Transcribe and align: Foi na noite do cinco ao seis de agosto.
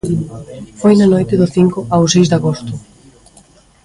Foi 0.79 0.93
na 0.97 1.07
noite 1.13 1.39
do 1.41 1.47
cinco 1.55 1.79
ao 1.93 2.03
seis 2.13 2.27
de 2.29 2.37
agosto. 2.39 2.71